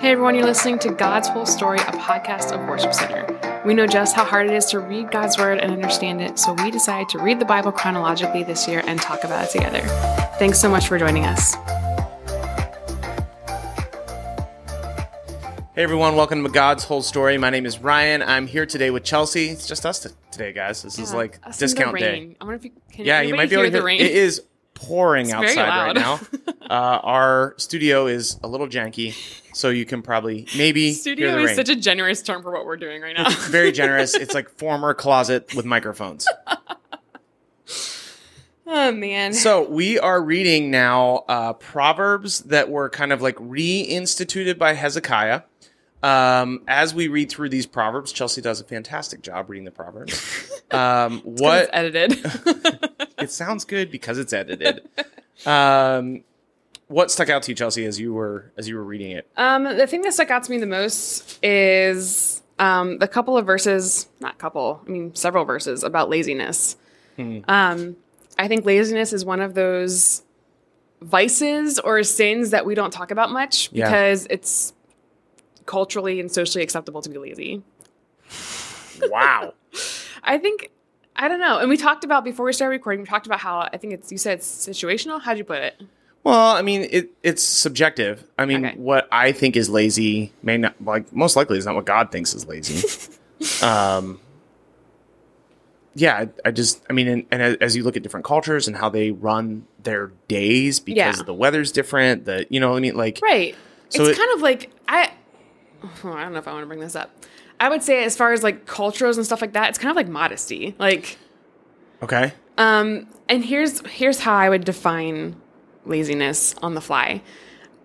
[0.00, 3.62] Hey everyone, you're listening to God's Whole Story, a podcast of Worship Center.
[3.64, 6.52] We know just how hard it is to read God's Word and understand it, so
[6.52, 9.80] we decided to read the Bible chronologically this year and talk about it together.
[10.38, 11.54] Thanks so much for joining us.
[15.74, 17.38] Hey everyone, welcome to God's Whole Story.
[17.38, 18.22] My name is Ryan.
[18.22, 19.48] I'm here today with Chelsea.
[19.48, 20.82] It's just us t- today, guys.
[20.82, 22.36] This is like us in the discount day.
[22.40, 23.06] I wonder if you can.
[23.06, 24.00] Yeah, you might be able hear the rain.
[24.00, 24.42] It is
[24.74, 26.20] pouring very outside right now.
[26.62, 29.14] uh, our studio is a little janky,
[29.54, 31.56] so you can probably maybe Studio is rain.
[31.56, 33.26] such a generous term for what we're doing right now.
[33.26, 34.14] it's very generous.
[34.24, 36.26] It's like former closet with microphones.
[38.66, 39.32] oh man.
[39.32, 45.42] So we are reading now uh, proverbs that were kind of like reinstituted by Hezekiah.
[46.02, 50.52] Um, as we read through these proverbs, Chelsea does a fantastic job reading the proverbs.
[50.70, 52.22] Um, It's what edited?
[53.24, 54.88] It sounds good because it's edited.
[55.46, 56.22] Um,
[56.86, 59.28] what stuck out to you, Chelsea, as you were as you were reading it?
[59.36, 63.44] Um, the thing that stuck out to me the most is um, the couple of
[63.44, 66.76] verses, not couple, I mean several verses about laziness.
[67.16, 67.40] Hmm.
[67.48, 67.96] Um,
[68.38, 70.22] I think laziness is one of those
[71.02, 73.86] vices or sins that we don't talk about much Yeah.
[73.86, 74.72] because it's
[75.66, 77.62] culturally and socially acceptable to be lazy.
[79.02, 79.54] Wow.
[80.22, 80.70] I think
[81.16, 81.58] I don't know.
[81.58, 83.00] And we talked about before we started recording.
[83.02, 85.20] We talked about how I think it's you said it's situational.
[85.20, 85.80] How'd you put it?
[86.24, 88.24] Well, I mean, it, it's subjective.
[88.38, 88.76] I mean, Okay.
[88.76, 92.34] what I think is lazy may not like most likely is not what God thinks
[92.34, 92.88] is lazy.
[93.64, 94.18] um,
[95.94, 98.76] yeah, I, I just, I mean, and, and as, you look at different cultures and
[98.76, 101.22] how they run their days because Yeah.
[101.24, 103.54] the weather's different, that you know, what I mean, like, Right.
[103.90, 105.12] So it's it- kind of like I.
[105.84, 107.10] oh, I don't know if I want to bring this up.
[107.60, 109.96] I would say as far as like cultures and stuff like that, it's kind of
[109.96, 110.74] like modesty.
[110.78, 111.18] Like,
[112.02, 115.36] okay, um, and here's here's how I would define
[115.84, 117.22] laziness on the fly.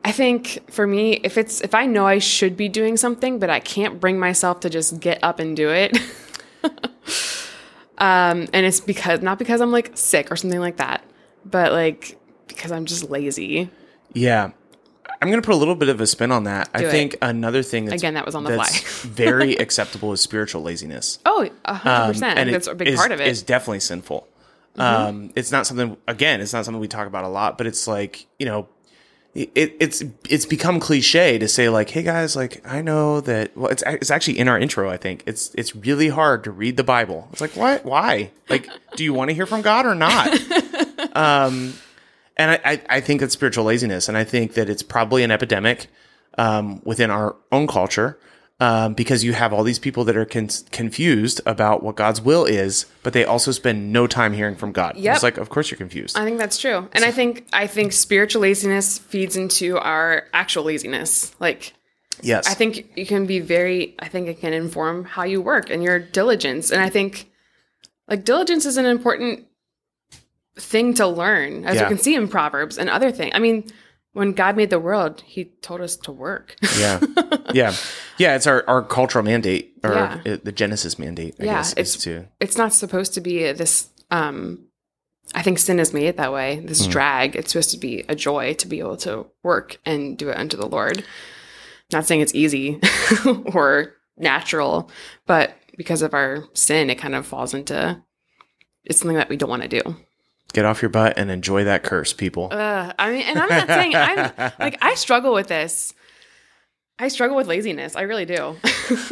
[0.03, 3.50] I think for me, if it's if I know I should be doing something, but
[3.50, 5.98] I can't bring myself to just get up and do it,
[7.98, 11.04] um, and it's because not because I'm like sick or something like that,
[11.45, 12.17] but like
[12.48, 13.70] because I'm just lazy.
[14.14, 14.52] yeah.
[15.21, 16.71] I'm gonna put a little bit of a spin on that.
[16.73, 16.92] Do I it.
[16.92, 18.67] think another thing that's, Again, that was on the fly.
[19.09, 21.20] very acceptable is spiritual laziness.
[21.25, 22.39] Oh, a hundred Um, percent.
[22.39, 23.27] and That's a big is- part of it.
[23.33, 23.45] Mm-hmm.
[23.45, 24.27] Definitely sinful.
[24.77, 25.98] Um, it's not something.
[26.08, 28.69] Again, it's not something we talk about a lot, but it's like you know,
[29.36, 33.58] it, it's it's become cliche to say like, hey guys, like I know that.
[33.58, 34.89] Well, it's it's actually in our intro.
[34.89, 37.27] I think it's it's really hard to read the Bible.
[37.33, 37.83] It's like what?
[37.83, 38.31] Why?
[38.48, 40.30] Like, do you want to hear from God or not?
[41.15, 41.73] um,
[42.39, 45.30] and I, I I think that's spiritual laziness, and I think that it's probably an
[45.30, 45.88] epidemic
[46.39, 48.17] um, within our own culture
[48.60, 52.45] um, because you have all these people that are con- confused about what God's will
[52.45, 54.98] is, but they also spend no time hearing from God.
[54.98, 55.16] Yep.
[55.16, 56.17] It's like, of course you're confused.
[56.17, 56.89] I think that's true.
[56.94, 61.33] And I think I think spiritual laziness feeds into our actual laziness.
[61.39, 61.73] Like
[62.22, 62.48] yes.
[62.48, 65.82] I think you can be very I think it can inform how you work and
[65.82, 66.72] your diligence.
[66.72, 67.32] And I think
[68.10, 69.45] like diligence is an important
[70.58, 71.83] thing to learn as Yeah.
[71.83, 73.32] you can see in Proverbs and other things.
[73.36, 73.70] I mean,
[74.14, 76.55] when God made the world, he told us to work.
[76.77, 76.99] yeah.
[77.54, 77.73] Yeah.
[78.20, 78.36] Yeah.
[78.36, 80.37] It's our, our cultural mandate or Yeah.
[80.43, 82.27] the Genesis mandate, I Yeah, guess, it's- is to.
[82.39, 84.65] it's not supposed to be this um
[85.36, 86.60] I think sin has made it that way.
[86.66, 86.92] This Hmm.
[86.92, 87.36] drag.
[87.36, 90.58] It's supposed to be a joy to be able to work and do it unto
[90.58, 91.04] the Lord.
[91.92, 92.80] Not saying it's easy
[93.54, 94.89] or natural,
[95.27, 98.02] but because of our sin, it kind of falls into
[98.86, 99.95] it's something that we don't want to do.
[100.54, 102.49] Get off your butt and enjoy that curse, people.
[102.52, 105.93] Uh, I mean, and I'm not saying I'm like I struggle with this.
[106.98, 107.95] I struggle with laziness.
[107.95, 108.58] I really do.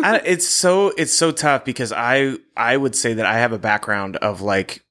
[0.04, 3.60] I, it's so it's so tough because I I would say that I have a
[3.60, 4.84] background of like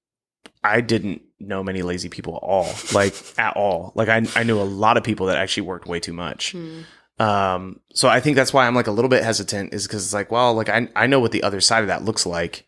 [0.65, 3.93] I didn't know many lazy people at all, like at all.
[3.95, 6.53] Like I I knew a lot of people that actually worked way too much.
[6.53, 6.83] Hmm.
[7.19, 10.15] Um, so I think that's why I'm like a little bit hesitant, is because it's
[10.15, 12.67] like, well, like I I know what the other side of that looks like.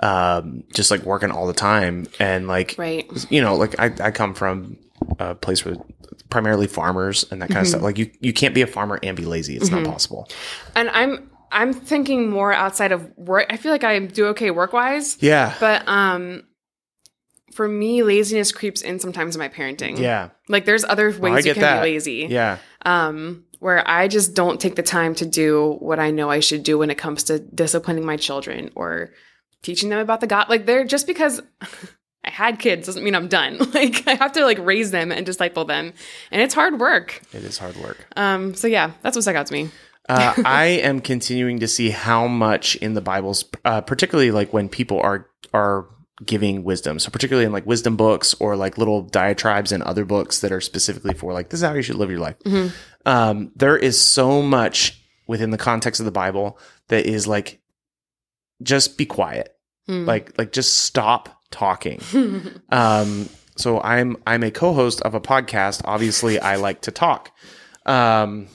[0.00, 3.10] Um, just like working all the time and like right.
[3.30, 4.78] you know, like I, I come from
[5.18, 5.74] a place where
[6.30, 7.82] primarily farmers and that kind of stuff.
[7.82, 9.56] Like you, you can't be a farmer and be lazy.
[9.56, 10.28] It's not possible.
[10.76, 13.46] And I'm I'm thinking more outside of work.
[13.50, 15.20] I feel like I do okay work wise.
[15.20, 15.54] Yeah.
[15.58, 16.44] But um
[17.58, 19.98] for me, laziness creeps in sometimes in my parenting.
[19.98, 20.28] yeah.
[20.48, 21.82] Like there's other ways I you can that.
[21.82, 22.26] be lazy.
[22.30, 22.58] Yeah.
[22.82, 26.62] Um, where I just don't take the time to do what I know I should
[26.62, 29.10] do when it comes to disciplining my children or
[29.62, 30.48] teaching them about the God.
[30.48, 31.40] Like they're just because
[32.24, 33.58] I had kids doesn't mean I'm done.
[33.72, 35.92] Like I have to like raise them and disciple them.
[36.30, 37.22] And it's hard work.
[37.32, 38.06] It is hard work.
[38.16, 39.70] Um, so yeah, that's what stuck out to me.
[40.08, 44.68] Uh, I am continuing to see how much in the Bibles, uh, particularly like when
[44.68, 45.86] people are are
[46.24, 46.98] giving wisdom.
[46.98, 50.60] So particularly in like wisdom books or like little diatribes and other books that are
[50.60, 52.36] specifically for like this is how you should live your life.
[53.06, 56.58] Um, there is so much within the context of the Bible
[56.88, 57.60] that is like
[58.62, 59.54] just be quiet.
[59.86, 60.04] Hmm.
[60.04, 62.00] Like like just stop talking.
[62.70, 65.82] um, so I'm I'm a co-host of a podcast.
[65.84, 67.30] Obviously, I like to talk.
[67.86, 68.48] Um,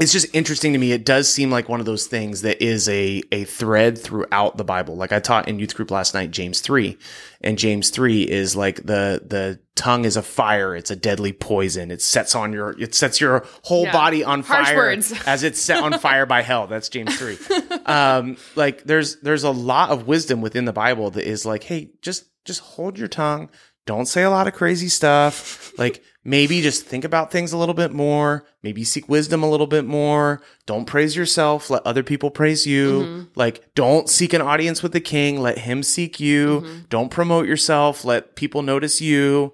[0.00, 0.92] it's just interesting to me.
[0.92, 4.64] It does seem like one of those things that is a a thread throughout the
[4.64, 4.96] Bible.
[4.96, 6.96] Like I taught in youth group last night, James three,
[7.42, 10.74] and James three is like the the tongue is a fire.
[10.74, 11.90] It's a deadly poison.
[11.90, 13.92] It sets on your it sets your whole Yeah.
[13.92, 15.12] body on Harsh fire words.
[15.26, 16.66] as it's set on fire by hell.
[16.66, 17.36] That's James three.
[17.84, 21.90] Um, like there's there's a lot of wisdom within the Bible that is like, hey,
[22.00, 23.50] just just hold your tongue.
[23.84, 25.76] Don't say a lot of crazy stuff.
[25.78, 28.44] Like maybe just think about things a little bit more.
[28.62, 30.40] Maybe seek wisdom a little bit more.
[30.66, 31.68] Don't praise yourself.
[31.70, 33.02] Let other people praise you.
[33.02, 33.22] Mm-hmm.
[33.34, 35.40] Like don't seek an audience with the king.
[35.40, 36.60] Let him seek you.
[36.60, 36.78] Mm-hmm.
[36.88, 38.04] Don't promote yourself.
[38.04, 39.52] Let people notice you.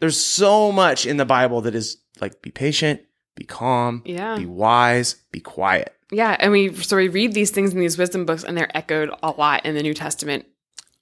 [0.00, 3.00] There's so much in the Bible that is like be patient,
[3.34, 4.36] be calm, Yeah.
[4.36, 5.92] be wise, be quiet.
[6.12, 9.10] Yeah, and we so we read these things in these wisdom books, and they're echoed
[9.22, 10.46] a lot in the New Testament.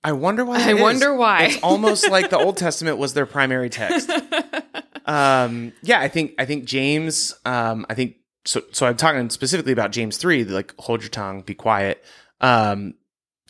[0.02, 0.56] I wonder why.
[0.62, 0.80] I is.
[0.80, 1.44] wonder why.
[1.44, 4.10] It's almost like the Old Testament was their primary text.
[5.06, 7.34] Um, yeah, I think I think James.
[7.44, 8.62] Um, I think so.
[8.72, 10.44] So I'm talking specifically about James three.
[10.44, 12.04] Like, hold your tongue, be quiet.
[12.40, 12.94] Um,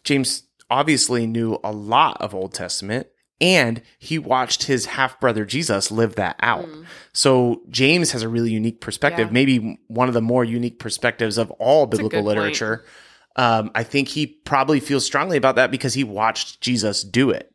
[0.04, 3.06] James obviously knew a lot of Old Testament,
[3.40, 6.68] and he watched his half brother Jesus live that out.
[7.12, 9.32] So James has a really unique perspective, Yeah.
[9.32, 12.38] maybe one of the more unique perspectives of all a biblical good point.
[12.38, 12.84] literature.
[13.36, 17.50] Um, I think he probably feels strongly about that because he watched Jesus do it.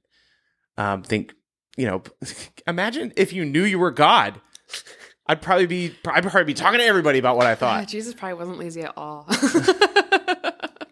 [0.77, 1.33] Um, think,
[1.79, 2.03] you know,
[2.67, 4.39] imagine if you knew you were God.
[5.27, 7.87] I'd probably be, I'd probably be talking to everybody about what I Yeah, thought.
[7.87, 9.27] Jesus probably wasn't lazy at all.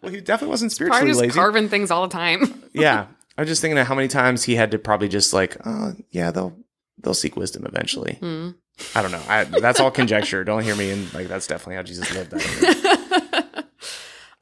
[0.04, 1.34] Well, he definitely wasn't spiritually lazy.
[1.38, 2.63] carving things all the time.
[2.74, 3.07] yeah,
[3.38, 5.95] I was just thinking of how many times he had to probably just like, oh,
[6.12, 6.56] yeah, they'll
[7.04, 8.13] they'll seek wisdom eventually.
[8.22, 8.51] Hmm.
[8.95, 9.22] I don't know.
[9.28, 10.45] I, that's all conjecture.
[10.45, 10.92] Don't hear me.
[10.92, 12.31] And like, that's definitely how Jesus lived.
[12.31, 13.66] That.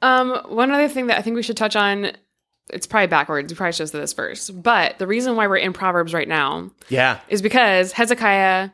[0.02, 2.12] Um, one other thing that I think we should touch on,
[2.70, 3.52] it's probably backwards.
[3.52, 4.62] We probably should have said this first.
[4.62, 8.70] But the reason why we're in Proverbs right now yeah, is because Hezekiah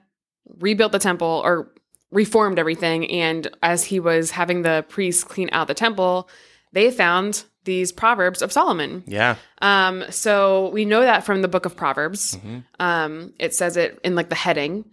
[0.58, 1.72] rebuilt the temple or
[2.10, 3.10] reformed everything.
[3.10, 6.28] And as he was having the priests clean out the temple,
[6.72, 9.04] they found these Proverbs of Solomon.
[9.06, 12.36] yeah, Um, so we know that from the book of Proverbs.
[12.36, 12.58] Mm-hmm.
[12.80, 14.84] Um, it says it in like the heading.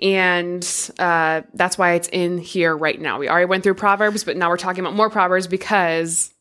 [0.00, 0.66] And
[0.98, 3.18] uh, that's why it's in here right now.
[3.18, 6.32] We already went through Proverbs, but now we're talking about more Proverbs because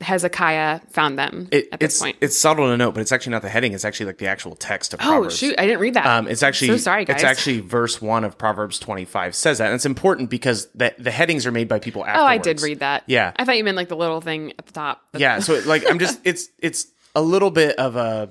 [0.00, 2.16] Hezekiah found them it, at this it's point.
[2.20, 3.72] it's subtle to note, but it's actually not the heading.
[3.72, 5.34] It's actually like the actual text of Oh Proverbs.
[5.34, 5.54] Oh shoot!
[5.58, 6.06] I didn't read that.
[6.06, 7.16] Um, it's actually So sorry, guys.
[7.16, 10.94] It's actually verse one of Proverbs twenty five says that, and it's important because the
[10.98, 12.02] the headings are made by people.
[12.02, 13.04] oh, I did read that.
[13.06, 13.32] Yeah.
[13.36, 15.02] I thought you meant like the little thing at the top.
[15.16, 18.28] yeah so like i'm just it's it's a little bit of a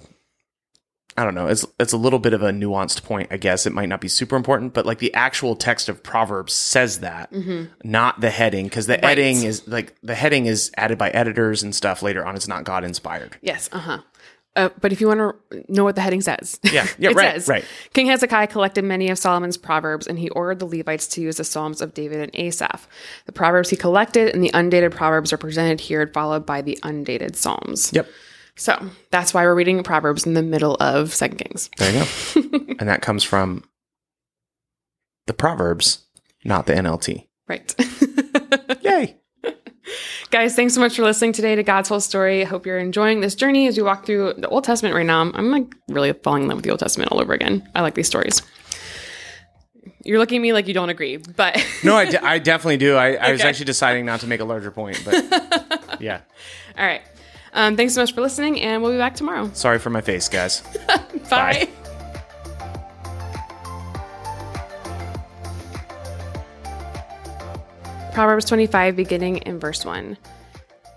[1.18, 3.74] i don't know it's it's a little bit of a nuanced point i guess it
[3.74, 7.32] might not be super important but like the actual text of proverbs says that
[7.84, 9.06] not the heading because the Mm-hmm.
[9.06, 9.18] Right.
[9.18, 12.64] heading is like the heading is added by editors and stuff later on it's not
[12.64, 13.70] god inspired Yes.
[13.72, 14.00] Uh-huh.
[14.56, 15.20] Uh, but if you want
[15.52, 16.86] to know what the heading says, Yeah.
[16.98, 17.66] Yeah, it right, says, right.
[17.94, 21.44] King Hezekiah collected many of Solomon's proverbs, and he ordered the Levites to use the
[21.44, 22.88] Psalms of David and Asaph.
[23.26, 27.36] The proverbs he collected and the undated proverbs are presented here, followed by the undated
[27.38, 27.92] Psalms.
[27.94, 28.08] yep
[28.60, 31.70] So that's why we're reading Proverbs in the middle of Second Kings.
[31.78, 32.00] there you
[32.44, 33.64] go and that comes from
[35.28, 36.06] the proverbs
[36.44, 37.74] not the nlt Right.
[38.82, 39.16] yay
[40.30, 42.42] Guys, thanks so much for listening today to God's Whole Story.
[42.44, 45.22] I hope you're enjoying this journey as we walk through the Old Testament right now.
[45.22, 47.68] I'm like really falling in love with the Old Testament all over again.
[47.74, 48.44] I like these stories.
[50.04, 53.32] You're looking at me like you don't agree, but no i, definitely do I, I
[53.32, 56.22] was actually deciding not to make a larger point but yeah
[56.78, 57.02] all right.
[57.54, 59.50] Um, thanks so much for listening, and we'll be back tomorrow.
[59.54, 60.62] sorry for my face guys
[61.30, 61.70] Bye.
[68.14, 70.18] Proverbs 25, beginning in verse 1.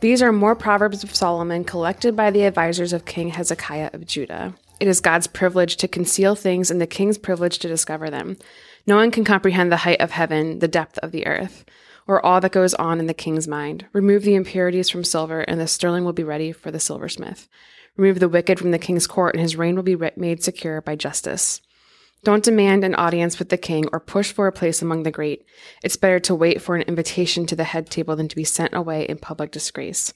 [0.01, 4.55] These are more Proverbs of Solomon collected by the advisors of King Hezekiah of Judah.
[4.81, 8.37] It is God's privilege to conceal things and the king's privilege to discover them.
[8.89, 11.65] No one can comprehend the height of heaven, the depth of the earth,
[12.07, 13.87] or all that goes on in the king's mind.
[13.93, 17.49] Remove the impurities from silver, and the sterling will be ready for the silversmith.
[17.97, 20.97] Remove the wicked from the king's court, and his reign will be made secure by
[20.97, 21.61] justice.
[22.25, 25.45] Don't demand an audience with the king or push for a place among the great.
[25.83, 28.75] It's better to wait for an invitation to the head table than to be sent
[28.75, 30.15] away in public disgrace.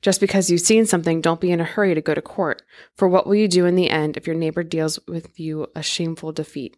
[0.00, 2.62] Just because you've seen something, don't be in a hurry to go to court.
[2.96, 5.82] For what will you do in the end if your neighbor deals with you a
[5.82, 6.76] shameful defeat?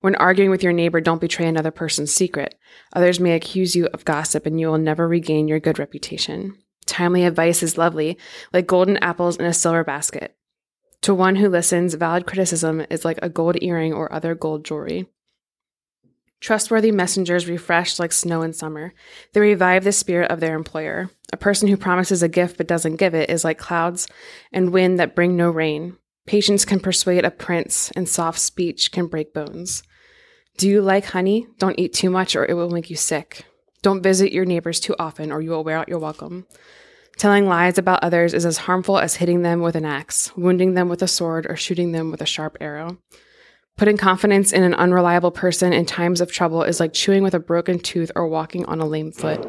[0.00, 2.54] When arguing with your neighbor, don't betray another person's secret.
[2.94, 6.56] Others may accuse you of gossip, and you will never regain your good reputation.
[6.86, 8.18] Timely advice is lovely,
[8.52, 10.36] like golden apples in a silver basket.
[11.02, 15.06] To one who listens, valid criticism is like a gold earring or other gold jewelry.
[16.42, 18.94] Trustworthy messengers refresh like snow in summer.
[19.32, 21.08] They revive the spirit of their employer.
[21.32, 24.08] A person who promises a gift but doesn't give it is like clouds
[24.52, 25.96] and wind that bring no rain.
[26.26, 29.82] Patience can persuade a prince, and soft speech can break bones.
[30.56, 31.46] Do you like honey?
[31.58, 33.44] Don't eat too much, or it will make you sick.
[33.82, 36.46] Don't visit your neighbors too often, or you will wear out your welcome.
[37.16, 40.88] Telling lies about others is as harmful as hitting them with an axe, wounding them
[40.88, 42.98] with a sword, or shooting them with a sharp arrow.
[43.76, 47.40] Putting confidence in an unreliable person in times of trouble is like chewing with a
[47.40, 49.44] broken tooth or walking on a lame foot.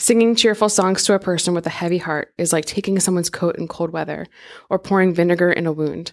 [0.00, 3.56] Singing cheerful songs to a person with a heavy heart is like taking someone's coat
[3.56, 4.28] in cold weather
[4.70, 6.12] or pouring vinegar in a wound.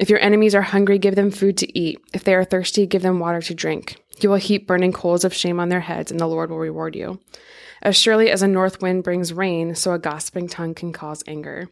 [0.00, 2.00] If your enemies are hungry, give them food to eat.
[2.12, 4.02] If they are thirsty, give them water to drink.
[4.20, 6.96] You will heap burning coals of shame on their heads, and the Lord will reward
[6.96, 7.20] you.
[7.80, 11.68] As surely as a north wind brings rain, so a gossiping tongue can cause anger.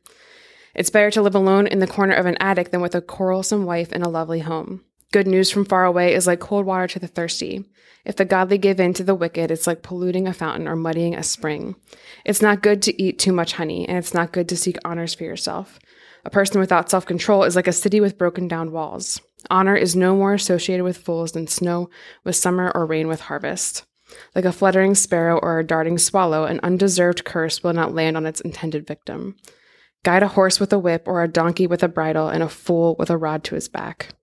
[0.75, 3.64] It's better to live alone in the corner of an attic than with a quarrelsome
[3.64, 4.85] wife in a lovely home.
[5.12, 7.64] Good news from far away is like cold water to the thirsty.
[8.05, 11.17] If the godly give in to the wicked, it's like polluting a fountain or muddying
[11.17, 11.75] a spring.
[12.25, 15.12] It's not good to eat too much honey, and it's not good to seek honors
[15.12, 15.81] for yourself.
[16.25, 19.21] A person without self control is like a city with broken down walls.
[19.50, 21.90] Honor is no more associated with fools than snow
[22.25, 23.85] with summer or rain with harvest.
[24.35, 28.26] Like a fluttering sparrow or a darting swallow, an undeserved curse will not land on
[28.26, 29.37] its intended victim.
[30.05, 32.97] Guide a horse with a whip or a donkey with a bridle and a fool
[32.99, 34.14] with a rod to his back.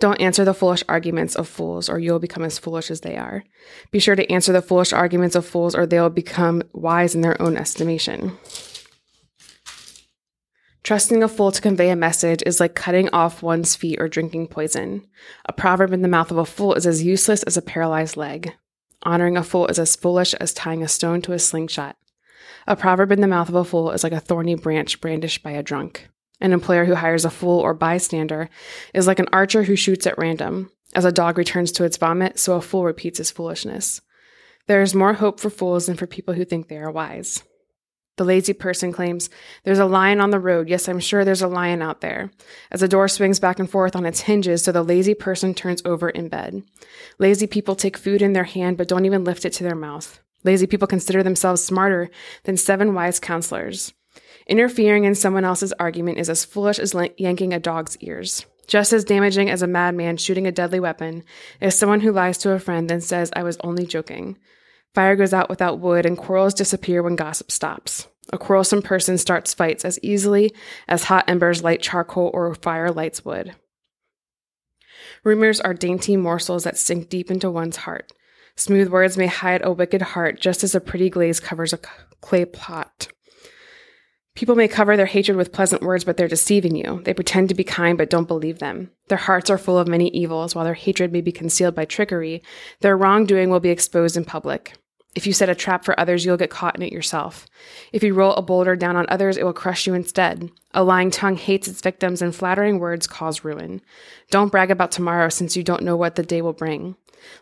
[0.00, 3.44] Don't answer the foolish arguments of fools, or you'll become as foolish as they are.
[3.90, 7.40] Be sure to answer the foolish arguments of fools, or they'll become wise in their
[7.40, 8.36] own estimation.
[10.82, 14.48] Trusting a fool to convey a message is like cutting off one's feet or drinking
[14.48, 15.06] poison.
[15.46, 18.52] A proverb in the mouth of a fool is as useless as a paralyzed leg.
[19.02, 21.96] Honoring a fool is as foolish as tying a stone to a slingshot.
[22.66, 25.52] A proverb in the mouth of a fool is like a thorny branch brandished by
[25.52, 26.08] a drunk.
[26.40, 28.48] An employer who hires a fool or bystander
[28.92, 30.70] is like an archer who shoots at random.
[30.94, 34.00] As a dog returns to its vomit, so a fool repeats his foolishness.
[34.66, 37.42] There is more hope for fools than for people who think they are wise.
[38.16, 39.28] The lazy person claims,
[39.64, 40.68] There's a lion on the road.
[40.68, 42.30] Yes, I'm sure there's a lion out there.
[42.70, 45.82] As a door swings back and forth on its hinges, so the lazy person turns
[45.84, 46.62] over in bed.
[47.18, 50.20] Lazy people take food in their hand but don't even lift it to their mouth.
[50.44, 52.08] Lazy people consider themselves smarter
[52.44, 53.92] than seven wise counselors.
[54.46, 58.44] Interfering in someone else's argument is as foolish as yanking a dog's ears.
[58.66, 61.24] Just as damaging as a madman shooting a deadly weapon
[61.60, 64.38] is someone who lies to a friend and says, I was only joking.
[64.94, 68.06] Fire goes out without wood, and quarrels disappear when gossip stops.
[68.32, 70.54] A quarrelsome person starts fights as easily
[70.88, 73.54] as hot embers light charcoal or fire lights wood.
[75.24, 78.12] Rumors are dainty morsels that sink deep into one's heart.
[78.56, 81.80] Smooth words may hide a wicked heart, just as a pretty glaze covers a
[82.20, 83.08] clay pot.
[84.34, 87.00] People may cover their hatred with pleasant words, but they're deceiving you.
[87.04, 88.90] They pretend to be kind, but don't believe them.
[89.06, 90.54] Their hearts are full of many evils.
[90.54, 92.42] While their hatred may be concealed by trickery,
[92.80, 94.74] their wrongdoing will be exposed in public.
[95.14, 97.46] If you set a trap for others, you'll get caught in it yourself.
[97.92, 100.50] If you roll a boulder down on others, it will crush you instead.
[100.72, 103.80] A lying tongue hates its victims, and flattering words cause ruin.
[104.30, 106.96] Don't brag about tomorrow since you don't know what the day will bring.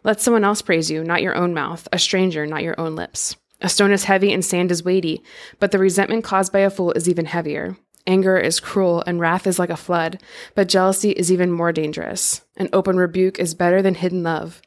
[0.05, 3.37] Let someone else praise you, not your own mouth, a stranger, not your own lips.
[3.63, 5.23] A stone is heavy and sand is weighty,
[5.61, 7.77] but the resentment caused by a fool is even heavier.
[8.07, 10.21] Anger is cruel and wrath is like a flood,
[10.57, 12.43] but jealousy is even more dangerous.
[12.57, 14.61] An open rebuke is better than hidden love.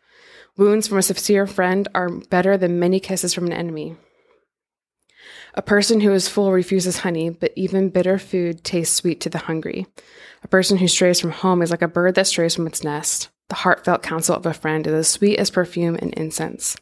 [0.56, 3.98] Wounds from a sincere friend are better than many kisses from an enemy.
[5.56, 9.40] A person who is full refuses honey, but even bitter food tastes sweet to the
[9.40, 9.88] hungry.
[10.44, 13.30] A person who strays from home is like a bird that strays from its nest.
[13.50, 16.78] The heartfelt counsel of a friend is as sweet as perfume and incense.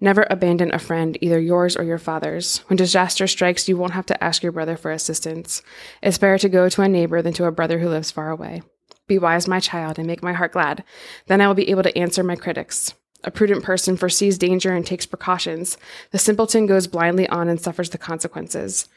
[0.00, 2.58] Never abandon a friend, either yours or your father's.
[2.68, 5.62] When disaster strikes, you won't have to ask your brother for assistance.
[6.02, 8.62] It's better to go to a neighbor than to a brother who lives far away.
[9.06, 10.84] Be wise, my child, and make my heart glad.
[11.28, 12.92] Then I will be able to answer my critics.
[13.24, 15.78] A prudent person foresees danger and takes precautions.
[16.10, 18.88] The simpleton goes blindly on and suffers the consequences.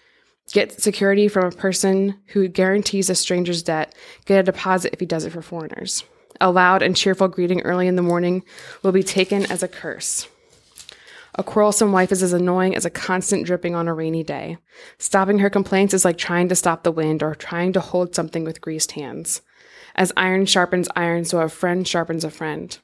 [0.51, 3.95] Get security from a person who guarantees a stranger's debt.
[4.25, 6.03] Get a deposit if he does it for foreigners.
[6.41, 8.43] A loud and cheerful greeting early in the morning
[8.81, 10.27] will be taken as a curse.
[11.39, 14.57] A quarrelsome wife is as annoying as a constant dripping on a rainy day.
[14.97, 18.43] Stopping her complaints is like trying to stop the wind or trying to hold something
[18.43, 19.41] with greased hands.
[19.95, 22.77] As iron sharpens iron, so a friend sharpens a friend.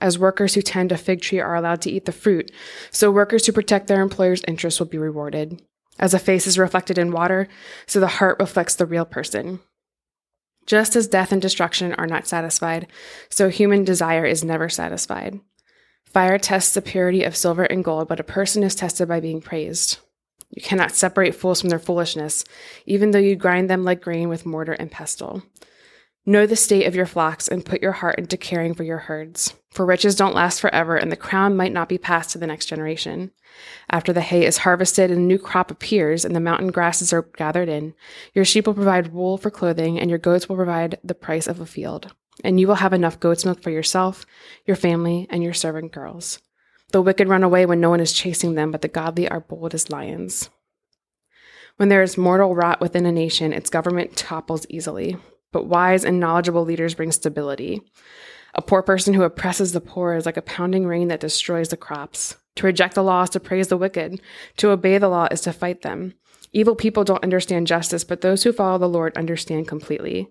[0.00, 2.52] As workers who tend a fig tree are allowed to eat the fruit,
[2.92, 5.60] so workers who protect their employer's interests will be rewarded.
[5.98, 7.48] As a face is reflected in water,
[7.84, 9.58] so the heart reflects the real person.
[10.66, 12.86] Just as death and destruction are not satisfied,
[13.28, 15.40] so human desire is never satisfied.
[16.12, 19.40] Fire tests the purity of silver and gold, but a person is tested by being
[19.40, 19.98] praised.
[20.50, 22.44] You cannot separate fools from their foolishness,
[22.86, 25.42] even though you grind them like grain with mortar and pestle.
[26.24, 29.54] Know the state of your flocks and put your heart into caring for your herds.
[29.70, 32.66] For riches don't last forever, and the crown might not be passed to the next
[32.66, 33.30] generation.
[33.90, 37.28] After the hay is harvested and a new crop appears, and the mountain grasses are
[37.36, 37.94] gathered in,
[38.34, 41.60] your sheep will provide wool for clothing, and your goats will provide the price of
[41.60, 42.14] a field.
[42.44, 44.24] And you will have enough goat's milk for yourself,
[44.64, 46.40] your family, and your servant girls.
[46.92, 49.74] The wicked run away when no one is chasing them, but the godly are bold
[49.74, 50.48] as lions.
[51.76, 55.16] When there is mortal rot within a nation, its government topples easily
[55.52, 57.82] but wise and knowledgeable leaders bring stability.
[58.54, 61.76] A poor person who oppresses the poor is like a pounding rain that destroys the
[61.76, 62.36] crops.
[62.56, 64.20] To reject the law is to praise the wicked.
[64.58, 66.14] To obey the law is to fight them.
[66.52, 70.28] Evil people don't understand justice, but those who follow the Lord understand completely.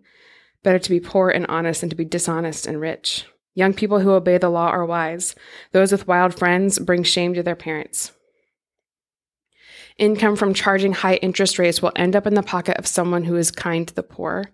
[0.63, 3.25] Better to be poor and honest than to be dishonest and rich.
[3.53, 5.33] Young people who obey the law are wise.
[5.71, 8.11] Those with wild friends bring shame to their parents.
[9.97, 13.35] Income from charging high interest rates will end up in the pocket of someone who
[13.35, 14.51] is kind to the poor.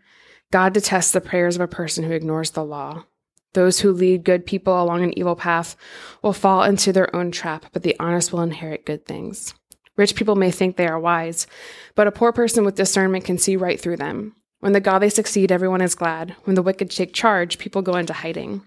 [0.52, 3.06] God detests the prayers of a person who ignores the law.
[3.54, 5.76] Those who lead good people along an evil path
[6.22, 9.54] will fall into their own trap, but the honest will inherit good things.
[9.96, 11.46] Rich people may think they are wise,
[11.94, 14.36] but a poor person with discernment can see right through them.
[14.64, 16.38] When the godly succeed, everyone is glad.
[16.46, 18.62] When the wicked take charge, people go into hiding.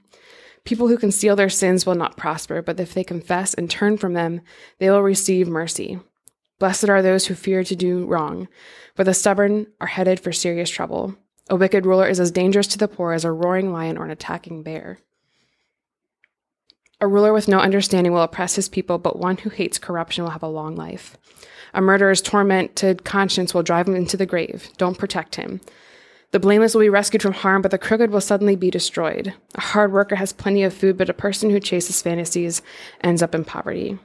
[0.64, 4.12] People who conceal their sins will not prosper, but if they confess and turn from
[4.12, 4.42] them,
[4.78, 5.98] they will receive mercy.
[6.58, 8.46] Blessed are those who fear to do wrong,
[8.94, 11.14] for the stubborn are headed for serious trouble.
[11.48, 14.10] A wicked ruler is as dangerous to the poor as a roaring lion or an
[14.10, 14.98] attacking bear.
[17.00, 20.32] A ruler with no understanding will oppress his people, but one who hates corruption will
[20.32, 21.16] have a long life.
[21.72, 24.68] A murderer's tormented conscience will drive him into the grave.
[24.76, 25.62] Don't protect him.
[26.32, 29.32] The blameless will be rescued from harm, but the crooked will suddenly be destroyed.
[29.54, 32.62] A hard worker has plenty of food, but a person who chases fantasies
[33.00, 33.98] ends up in poverty.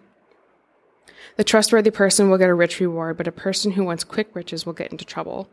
[1.38, 4.66] The trustworthy person will get a rich reward, but a person who wants quick riches
[4.66, 5.50] will get into trouble.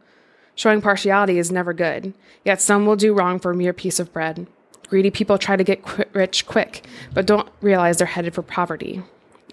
[0.55, 4.13] Showing partiality is never good, yet some will do wrong for a mere piece of
[4.13, 4.47] bread.
[4.89, 6.85] Greedy people try to get qu- rich quick,
[7.15, 9.03] but don't realize they're headed for poverty.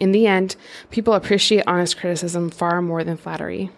[0.01, 0.55] In the end,
[0.89, 3.69] people appreciate honest criticism far more than flattery.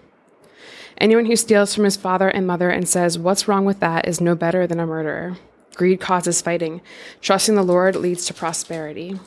[1.00, 4.20] Anyone who steals from his father and mother and says, What's wrong with that, is
[4.20, 5.38] no better than a murderer.
[5.76, 6.82] Greed causes fighting.
[7.22, 9.20] Trusting the Lord leads to prosperity.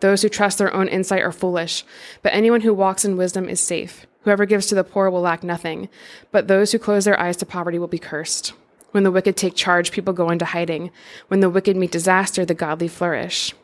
[0.00, 1.84] Those who trust their own insight are foolish,
[2.22, 4.04] but anyone who walks in wisdom is safe.
[4.22, 5.88] Whoever gives to the poor will lack nothing,
[6.32, 8.52] but those who close their eyes to poverty will be cursed.
[8.90, 10.90] When the wicked take charge, people go into hiding.
[11.28, 13.54] When the wicked meet disaster, the godly flourish.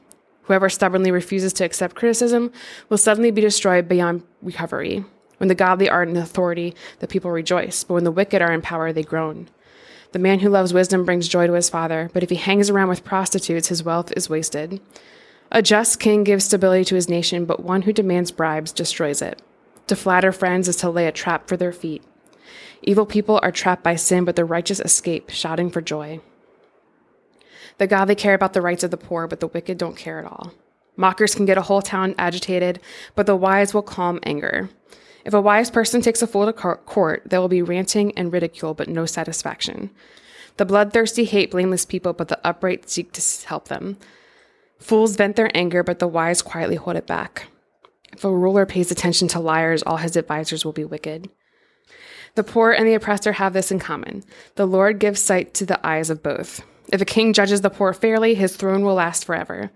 [0.43, 2.53] Whoever stubbornly refuses to accept criticism
[2.89, 5.05] will suddenly be destroyed beyond recovery.
[5.39, 8.61] When the godly are in authority, the people rejoice, but when the wicked are in
[8.63, 9.49] power, they groan.
[10.13, 12.89] The man who loves wisdom brings joy to his father, but if he hangs around
[12.89, 14.81] with prostitutes, his wealth is wasted.
[15.51, 19.41] A just king gives stability to his nation, but one who demands bribes destroys it.
[19.87, 22.03] To flatter friends is to lay a trap for their feet.
[22.83, 26.21] Evil people are trapped by sin, but the righteous escape, shouting for joy.
[27.79, 30.25] The godly care about the rights of the poor, but the wicked don't care at
[30.25, 30.53] all.
[30.97, 32.81] Mockers can get a whole town agitated,
[33.15, 34.69] but the wise will calm anger.
[35.29, 38.73] If a wise person takes a fool to court, there will be ranting and ridicule,
[38.73, 39.91] but no satisfaction.
[40.57, 43.99] The bloodthirsty hate blameless people, but the upright seek to help them.
[44.79, 47.49] Fools vent their anger, but the wise quietly hold it back.
[48.11, 51.29] If a ruler pays attention to liars, all his advisers will be wicked.
[52.35, 55.87] The poor and the oppressor have this in common the Lord gives sight to the
[55.87, 56.63] eyes of both.
[56.91, 59.71] If a king judges the poor fairly, his throne will last forever.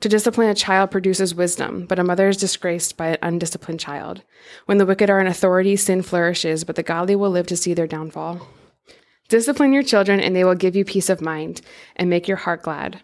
[0.00, 4.22] To discipline a child produces wisdom, but a mother is disgraced by an undisciplined child.
[4.66, 7.72] When the wicked are in authority, sin flourishes, but the godly will live to see
[7.72, 8.46] their downfall.
[9.28, 11.62] Discipline your children, and they will give you peace of mind
[11.96, 13.00] and make your heart glad.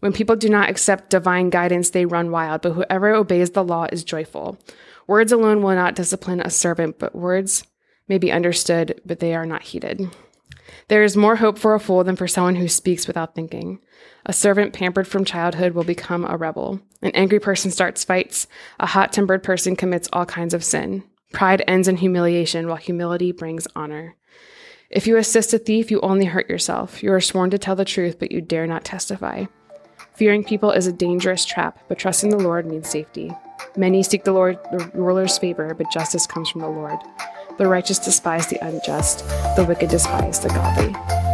[0.00, 3.86] When people do not accept divine guidance, they run wild, but whoever obeys the law
[3.92, 4.58] is joyful.
[5.06, 7.64] Words alone will not discipline a servant, but words
[8.08, 10.10] may be understood, but they are not heeded.
[10.88, 13.80] There is more hope for a fool than for someone who speaks without thinking.
[14.26, 16.80] A servant pampered from childhood will become a rebel.
[17.02, 18.46] An angry person starts fights.
[18.80, 21.04] A hot tempered person commits all kinds of sin.
[21.32, 24.16] Pride ends in humiliation, while humility brings honor.
[24.90, 27.02] If you assist a thief, you only hurt yourself.
[27.02, 29.46] You are sworn to tell the truth, but you dare not testify.
[30.14, 33.32] Fearing people is a dangerous trap, but trusting the Lord means safety.
[33.76, 36.98] Many seek the Lord, the ruler's favor, but justice comes from the Lord.
[37.56, 39.20] The righteous despise the unjust,
[39.54, 41.33] the wicked despise the godly.